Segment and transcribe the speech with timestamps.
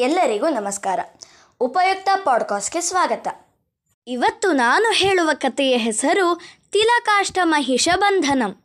[0.00, 1.00] ಎಲ್ಲರಿಗೂ ನಮಸ್ಕಾರ.
[1.60, 3.28] ಉಪಯುಕ್ತ ಪಾಡ್ಕಾಸ್ಟ್ಗೆ ಸ್ವಾಗತ.
[4.06, 6.40] ಇವತ್ತು ನಾನು ಹೇಳುವ ಕಥೆಯ ಹೆಸರು
[6.72, 8.62] ತಿಲಕಾಷ್ಟ ಮಹಿಷ ಬಂಧನಂ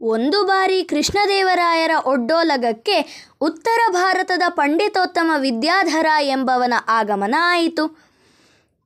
[0.00, 8.09] ಒಂದು ಬಾರಿ ಕೃಷ್ಣದೇವರಾಯರ ಒಡ್ಡೋಲಗಕ್ಕೆ ಉತ್ತರ ಭಾರತದ ಪಂಡಿತೋತ್ತಮ ವಿದ್ಯಾಧರ ಎಂಬವನ ಆಗಮನ ಆಯಿತು.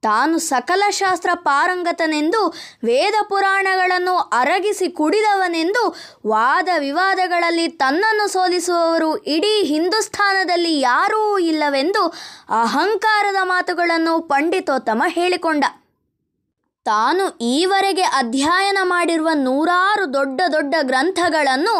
[0.04, 2.40] ತಾನು ಸಕಲ ಶಾಸ್ತ್ರ ಪಾರಂಗತನೆಂದು
[2.84, 5.82] ವೇದ ಪುರಾಣಗಳನ್ನು ಅರಗಿಸಿ ಕುಡಿದವನೆಂದು
[6.26, 12.02] ವಾದ ವಿವಾದಗಳಲ್ಲಿ ತನ್ನನ್ನು ಸೋಲಿಸುವವರು ಇಡೀ ಹಿಂದೂಸ್ಥಾನದಲ್ಲಿ ಯಾರೂ ಇಲ್ಲವೆಂದು
[12.62, 15.64] ಅಹಂಕಾರದ ಮಾತುಗಳನ್ನು ಪಂಡಿತೋತ್ತಮ ಹೇಳಿಕೊಂಡ.
[16.86, 21.74] ತಾನು ಈವರೆಗೆ ಅಧ್ಯಯನ ಮಾಡಿರುವ ನೂರಾರು ದೊಡ್ಡ ದೊಡ್ಡ ಗ್ರಂಥಗಳನ್ನು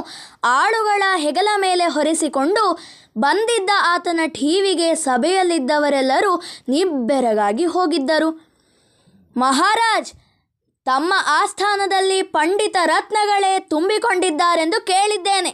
[0.45, 2.63] ಆಳುಗಳ ಹೆಗಲ ಮೇಲೆ ಹೊರಿಸಿಕೊಂಡು
[3.19, 8.31] ಬಂದಿದ್ದ ಆತನ ಠೀವಿಗೆ ಸಭೆಯಲ್ಲಿದ್ದವರೆಲ್ಲರೂ ನಿಬ್ಬೆರಗಾಗಿ ಹೋಗಿದ್ದರು.
[9.37, 10.13] ಮಹಾರಾಜ್
[10.85, 15.51] ತಮ್ಮ ಆಸ್ಥಾನದಲ್ಲಿ ಪಂಡಿತ ರತ್ನಗಳೇ ತುಂಬಿಕೊಂಡಿದ್ದಾರೆಂದು ಕೇಳಿದ್ದೇನೆ.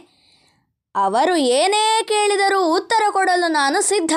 [0.95, 4.11] ಅವರು ಏನೇ ಕೇಳಿದರೂ ಉತ್ತರ ಕೊಡಲು ನಾನು ಸಿದ್ಧ.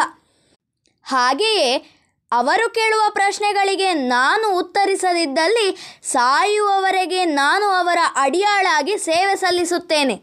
[1.04, 1.90] ಹಾಗೆಯೇ
[2.32, 10.22] ಅವರು ಕೇಳುವ ಪ್ರಶ್ನೆಗಳಿಗೆ ನಾನು ಉತ್ತರಿಸದಿದ್ದಲ್ಲಿ ಸಾಯುವವರೆಗೆ ನಾನು ಅವರ ಅಡಿಯಾಳಾಗಿ ಸೇವೆ ಸಲ್ಲಿಸುತ್ತೇನೆ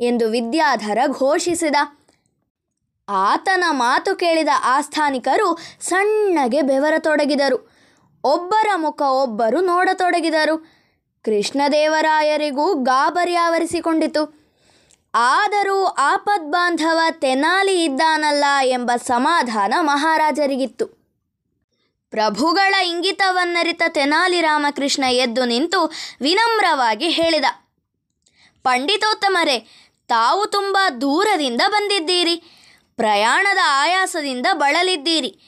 [0.00, 1.76] ಎಂದು ವಿದ್ಯಾಧರ ಘೋಷಿಸಿದ.
[3.10, 7.58] ಆತನ ಮಾತು ಕೇಳಿದ ಆಸ್ಥಾನಿಕರು ಸಣ್ಣಗೆ ಬೆವರತೊಡಗಿದರು.
[8.24, 10.56] ಒಬ್ಬರ ಮುಖ ಒಬ್ಬರು ನೋಡತೊಡಗಿದರು.
[11.24, 14.22] ಕೃಷ್ಣದೇವರಾಯರಿಗೂ ಗಾಬರಿ ಆವರಿಸಿಕೊಂಡಿತು.
[15.14, 20.86] ಆದರೂ ಆಪದ್ಬಾಂಧವ ತೆನಾಲಿ ಇದ್ದಾನಲ್ಲ ಎಂಬ ಸಮಾಧಾನ ಮಹಾರಾಜರಿಗಿತ್ತು.
[22.10, 25.80] ಪ್ರಭುಗಳ ಇಂಗಿತವನ್ನರಿತ ತೆನಾಲಿ ರಾಮಕೃಷ್ಣ ಎದ್ದು ನಿಂತು
[26.20, 27.44] ವಿನಮ್ರವಾಗಿ ಹೇಳಿದ,
[28.62, 29.58] ಪಂಡಿತೋತ್ತಮರೇ,
[30.08, 32.36] ತಾವು ತುಂಬ ದೂರದಿಂದ ಬಂದಿದ್ದೀರಿ.
[33.00, 35.38] ಪ್ರಯಾಣದ ಆಯಾಸದಿಂದ ಬಳಲಿದ್ದೀರಿ.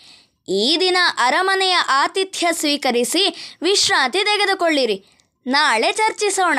[0.48, 5.06] ಈ ದಿನ ಅರಮನೆಯ ಆತಿಥ್ಯ ಸ್ವೀಕರಿಸಿ ವಿಶ್ರಾಂತಿ ತೆಗೆದುಕೊಳ್ಳಿರಿ.
[5.47, 6.59] ನಾಳೆ ಚರ್ಚಿಸೋಣ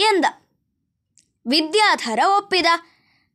[0.00, 0.24] ಎಂದ.
[1.46, 2.66] ವಿದ್ಯಾಧರ ಒಪ್ಪಿದ.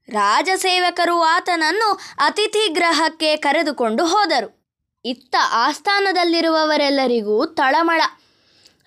[0.10, 4.70] ರಾಜಸೇವಕರು ಆತನನ್ನು ಅತಿಥಿ ಗ್ರಹಕ್ಕೆ ಕರೆದುಕೊಂಡು ಹೋದರು.
[5.06, 8.02] ಇತ್ತ ಆಸ್ಥಾನದಲ್ಲಿರುವವರೆಲ್ಲರಿಗೂ ತಳಮಳ.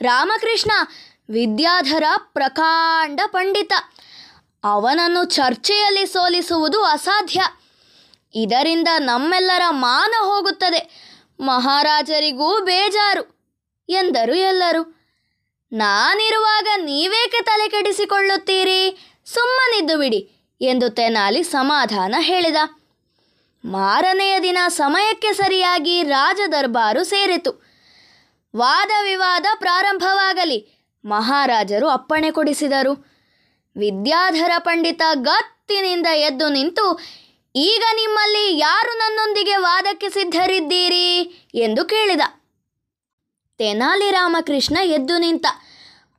[0.00, 0.70] ರಾಮಕೃಷ್ಣ
[1.30, 3.72] ವಿದ್ಯಾಧರ ಪ್ರಕಾಂಡ ಪಂಡಿತ.
[4.64, 7.40] ಅವನನ್ನು ಚರ್ಚೆಯಲ್ಲಿ ಸೋಲಿಸುವುದು ಅಸಾಧ್ಯ.
[8.34, 11.10] ಇದರಿಂದ ನಮ್ಮೆಲ್ಲರ ಮಾನ ಹೋಗುತ್ತದೆ.
[11.40, 13.40] ಮಹಾರಾಜರಿಗೂ ಬೇಜಾರು
[13.88, 14.96] ಎಂದರು ಎಲ್ಲರೂ.
[15.72, 19.12] ನಾನಿರುವಾಗ ನೀವೇಕೆ ತಲೆ ಕೆಡಿಸಿಕೊಳ್ಳುತ್ತೀರಿ?
[19.24, 20.30] ಸುಮ್ಮನಿದ್ದು ಬಿಡಿ
[20.60, 22.56] ಎಂದು ತೆನಾಲಿ ಸಮಾಧಾನ ಹೇಳಿದ.
[23.64, 27.70] ಮಾರನೆಯ ದಿನ ಸಮಯಕ್ಕೆ ಸರಿಯಾಗಿ ರಾಜದರ್ಬಾರು ಸೇರಿತು.
[28.56, 33.10] ವಾದ ವಿವಾದ ಪ್ರಾರಂಭವಾಗಲಿ, ಮಹಾರಾಜರು ಅಪ್ಪಣೆ ಕೊಡಿಸಿದರು.
[33.76, 37.00] ವಿದ್ಯಾಧರ ಪಂಡಿತ ಗತ್ತಿನಿಂದ ಎದ್ದು ನಿಂತು
[37.56, 41.20] ಈಗ ನಿಮ್ಮಲ್ಲಿ ಯಾರು ನನ್ನೊಂದಿಗೆ ವಾದಕ್ಕೆ ಸಿದ್ಧರಿದ್ದೀರಿ?
[41.54, 42.20] ಎಂದು ಕೇಳಿದ.
[43.58, 45.46] ತೆನಾಲಿ ರಾಮಕೃಷ್ಣ ಎದ್ದು ನಿಂತ.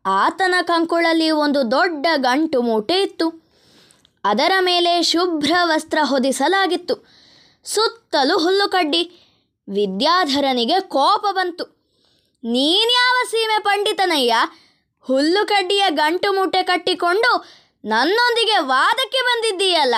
[0.06, 3.52] ಆತನ ಕಂಕುಳಲ್ಲಿ ಒಂದು ದೊಡ್ಡ ಗಂಟು ಮೂಟೆ ಇತ್ತು.
[4.24, 7.08] ಅದರ ಮೇಲೆ ಶುಭ್ರ ವಸ್ತ್ರ ಹೊದಿಸಲಾಗಿತ್ತು.
[7.64, 9.04] ಸುತ್ತಲೂ ಹುಲ್ಲುಕಡ್ಡಿ
[9.70, 11.64] ವಿದ್ಯಾಧರನಿಗೆ ಕೋಪ ಬಂತು.
[12.44, 14.36] ನೀನ್ಯಾವ ಸೀಮೆ ಪಂಡಿತನಯ್ಯ?
[15.02, 17.46] ಹುಲ್ಲು ಕಡ್ಡಿಯ ಗಂಟು ಮೂಟೆ ಕಟ್ಟಿಕೊಂಡು
[17.86, 19.96] ನನ್ನೊಂದಿಗೆ ವಾದಕ್ಕೆ ಬಂದಿದ್ದೀಯಲ್ಲ?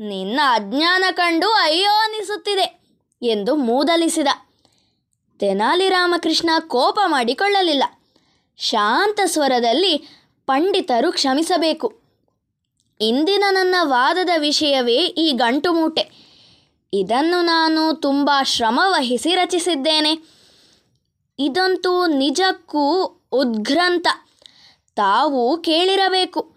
[0.00, 2.80] ನಿನ್ನ ಅಜ್ಞಾನ ಕಂಡು ಅಯ್ಯೋ ಅನಿಸುತ್ತಿದೆ
[3.22, 4.28] ಎಂದು ಮೂದಲಿಸಿದ.
[5.38, 7.84] ತೆನಾಲಿ ರಾಮಕೃಷ್ಣ ಕೋಪ ಮಾಡಿಕೊಳ್ಳಲಿಲ್ಲ.
[8.56, 10.08] ಶಾಂತ ಸ್ವರದಲ್ಲಿ
[10.46, 12.00] ಪಂಡಿತರು ಕ್ಷಮಿಸಬೇಕು.
[13.00, 16.10] ಇಂದಿನ ನನ್ನ ವಾದದ ವಿಷಯವೇ ಈ ಗಂಟು ಮೂಟೆ.
[16.92, 20.12] ಇದನ್ನು ನಾನು ತುಂಬ ಶ್ರಮವಹಿಸಿ ರಚಿಸಿದ್ದೇನೆ.
[21.38, 24.06] ಇದಂತೂ ನಿಜಕ್ಕೂ ಉದ್ಗ್ರಂಥ.
[24.96, 26.56] ತಾವು ಕೇಳಿರಬೇಕು.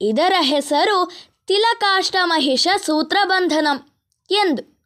[0.00, 1.10] ಇದರ ಹೆಸರು
[1.46, 3.90] ತಿಲಕಾಷ್ಟಮಹಿಷ ಸೂತ್ರಬಂಧನಂ
[4.30, 4.76] ಎಂದು.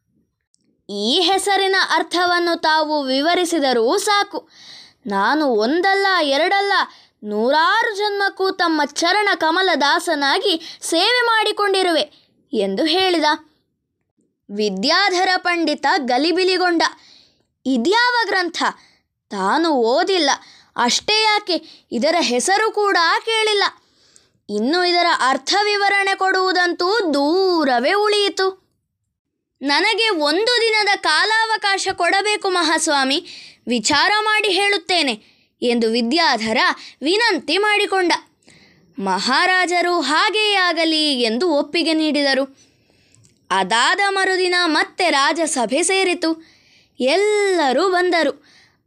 [0.90, 4.48] ಈ ಹೆಸರಿನ ಅರ್ಥವನ್ನು ತಾವು ವಿವರಿಸಿದರೂ ಸಾಕು.
[5.06, 6.72] ನಾನು ಒಂದಲ್ಲ, ಎರಡಲ್ಲ,
[7.24, 12.12] ನೂರಾರು ಜನ್ಮಕ್ಕೂ ತಮ್ಮ ಚರಣ ಕಮಲದಾಸನಾಗಿ ಸೇವೆ ಮಾಡಿಕೊಂಡಿರುವೆ
[12.52, 13.24] ಎಂದು ಹೇಳಿದ.
[14.50, 16.82] ವಿದ್ಯಾಧರ ಪಂಡಿತ ಗಲಿಬಿಲಿಗೊಂಡ,
[17.66, 18.62] ಇದ್ಯಾವ ಗ್ರಂಥ?
[19.30, 20.30] ತಾನು ಓದಿಲ್ಲ.
[20.76, 21.86] ಅಷ್ಟೇ ಯಾಕೆ?
[21.92, 23.64] ಇದರ ಹೆಸರು ಕೂಡ ಕೇಳಿಲ್ಲ.
[24.50, 28.70] ಇನ್ನು ಇದರ ಅರ್ಥ ವಿವರಣೆ ಕೊಡುವುದಂತೂ ದೂರವೇ ಉಳಿಯಿತು.
[29.62, 33.26] ನನಗೆ ಒಂದು ದಿನದ ಕಾಲಾವಕಾಶ ಕೊಡಬೇಕು ಮಹಾಸ್ವಾಮಿ,
[33.68, 35.22] ವಿಚಾರ ಮಾಡಿ ಹೇಳುತ್ತೇನೆ
[35.62, 36.56] ಎಂದು ವಿದ್ಯಾಧರ
[37.02, 38.12] ವಿನಂತಿ ಮಾಡಿಕೊಂಡ.
[38.98, 42.58] ಮಹಾರಾಜರು ಹಾಗೆಯೇ ಆಗಲಿ ಎಂದು ಒಪ್ಪಿಗೆ ನೀಡಿದರು.
[43.50, 46.44] ಅದಾದ ಮರುದಿನ ಮತ್ತೆ ರಾಜಸಭೆ ಸೇರಿತು.
[47.00, 48.44] ಎಲ್ಲರೂ ಬಂದರು.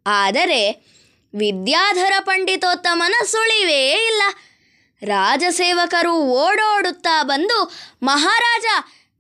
[0.08, 0.72] ಆದರೆ
[1.36, 4.22] ವಿದ್ಯಾಧರ ಪಂಡಿತೋತ್ತಮನ ಸುಳಿವೇ ಇಲ್ಲ.
[5.04, 7.72] ರಾಜಸೇವಕರು ಓಡೋಡುತ್ತಾ ಬಂದು
[8.04, 8.66] ಮಹಾರಾಜ,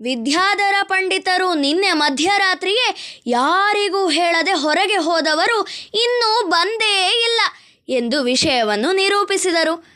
[0.01, 2.95] ವಿದ್ಯಾಧರ ಪಂಡಿತರು ನಿನ್ನೆ ಮಧ್ಯರಾತ್ರಿಯೇ
[3.25, 7.41] ಯಾರಿಗೂ ಹೇಳದೆ ಹೊರಗೆ ಹೋದವರು ಇನ್ನೂ ಬಂದೇ ಇಲ್ಲ
[7.89, 9.93] ಎಂದು ವಿಷಯವನ್ನು ನಿರೂಪಿಸಿದರು.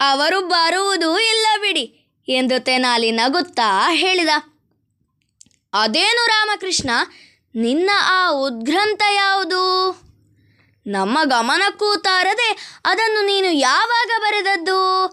[0.00, 4.28] ಅವರು ಬರುವುದೂ ಇಲ್ಲ ಬಿಡಿ ಎಂದು ತೆನಾಲಿ ನಗುತ್ತಾ ಹೇಳಿದ.
[5.72, 6.90] ಅದೇನು ರಾಮಕೃಷ್ಣ,
[7.54, 9.62] ನಿನ್ನ ಆ ಉದ್ಗ್ರಂಥ ಯಾವುದು?
[10.86, 15.06] ನಮ್ಮ ಗಮನಕ್ಕೂ ತಾರದೆ ಅದನ್ನು ನೀನು ಯಾವಾಗ ಬರೆದದ್ದು?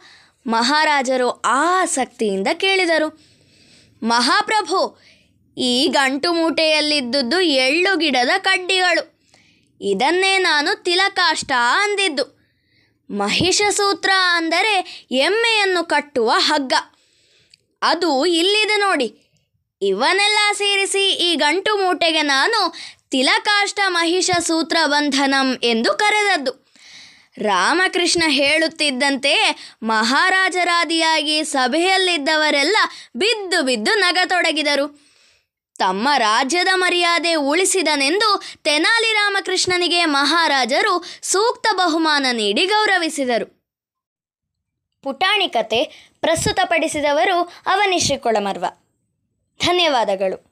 [0.48, 3.20] ಮಹಾರಾಜರು ಆಸಕ್ತಿಯಿಂದ ಕೇಳಿದರು.
[4.04, 5.00] ಮಹಾಪ್ರಭು,
[5.58, 9.20] ಈ ಗಂಟು ಮೂಟೆಯಲ್ಲಿದ್ದುದು ಎಳ್ಳು ಗಿಡದ ಕಡ್ಡಿಗಳು.
[9.82, 11.52] ಇದನ್ನೇ ನಾನು ತಿಲಕಾಷ್ಟ
[11.82, 12.40] ಅಂದಿದ್ದು.
[13.12, 16.74] ಮಹಿಷಸೂತ್ರ ಅಂದರೆ ಎಮ್ಮೆಯನ್ನು ಕಟ್ಟುವ ಹಗ್ಗ.
[17.82, 19.30] ಅದು ಇಲ್ಲಿದೆ ನೋಡಿ.
[19.82, 22.74] ಇವನ್ನೆಲ್ಲ ಸೇರಿಸಿ ಈ ಗಂಟು ಮೂಟೆಗೆ ನಾನು
[23.10, 26.70] ತಿಲಕಾಷ್ಟ ಮಹಿಷ ಸೂತ್ರ ಬಂಧನಂ ಎಂದು ಕರೆದದ್ದು.
[27.38, 29.34] ರಾಮಕೃಷ್ಣ ಹೇಳುತ್ತಿದ್ದಂತೆ
[29.84, 32.78] ಮಹಾರಾಜರಾದಿಯಾಗಿ ಸಭೆಯಲ್ಲಿದ್ದವರೆಲ್ಲ
[33.16, 35.10] ಬಿದ್ದು ಬಿದ್ದು ನಗತೊಡಗಿದರು.
[35.78, 43.76] ತಮ್ಮ ರಾಜ್ಯದ ಮರ್ಯಾದೆ ಉಳಿಸಿದನೆಂದು ತೆನಾಲಿ ರಾಮಕೃಷ್ಣನಿಗೆ ಮಹಾರಾಜರು ಸೂಕ್ತ ಬಹುಮಾನ ನೀಡಿ ಗೌರವಿಸಿದರು.
[45.04, 48.66] ಪುಟಾಣಿ ಕತೆ ಪ್ರಸ್ತುತಪಡಿಸಿದವರು ಅವನಿಶ್ರೀ ಕೊಳಮರ್ವ.
[49.60, 50.50] ಧನ್ಯವಾದಗಳು.